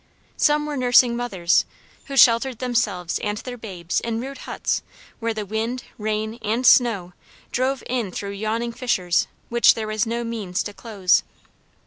Some 0.35 0.65
were 0.65 0.77
nursing 0.77 1.15
mothers, 1.15 1.63
who 2.05 2.17
sheltered 2.17 2.57
themselves 2.57 3.19
and 3.19 3.37
their 3.37 3.55
babes 3.55 3.99
in 3.99 4.19
rude 4.19 4.39
huts 4.49 4.81
where 5.19 5.31
the 5.31 5.45
wind, 5.45 5.83
rain, 5.99 6.39
and 6.41 6.65
snow 6.65 7.13
drove 7.51 7.83
in 7.85 8.09
through 8.09 8.31
yawning 8.31 8.71
fissures 8.71 9.27
which 9.49 9.75
there 9.75 9.85
were 9.85 9.97
no 10.07 10.23
means 10.23 10.63
to 10.63 10.73
close. 10.73 11.21